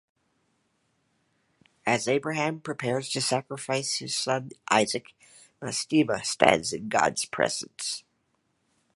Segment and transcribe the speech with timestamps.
[1.85, 5.13] As Abraham prepares to sacrifice his son Isaac,
[5.61, 8.03] Mastema stands in God's presence.